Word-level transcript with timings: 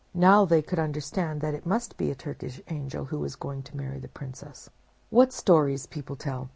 Now 0.15 0.45
they 0.45 0.63
could 0.63 0.79
understand 0.79 1.41
that 1.41 1.53
it 1.53 1.63
must 1.67 1.95
be 1.95 2.09
a 2.09 2.15
Turkish 2.15 2.59
angel 2.69 3.05
who 3.05 3.19
was 3.19 3.35
going 3.35 3.61
to 3.61 3.77
marry 3.77 3.99
the 3.99 4.07
Princess. 4.07 4.67
What 5.11 5.31
stories 5.31 5.85
people 5.85 6.15
tell! 6.15 6.49